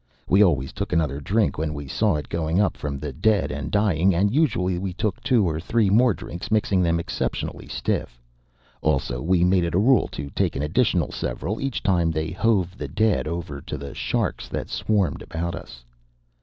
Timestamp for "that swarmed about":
14.49-15.53